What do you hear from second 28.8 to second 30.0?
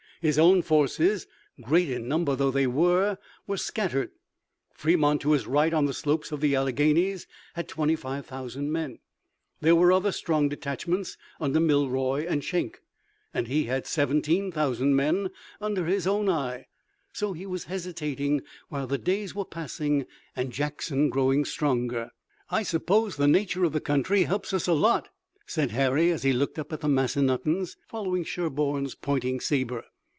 pointing saber.